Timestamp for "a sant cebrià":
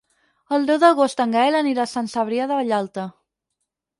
1.87-2.47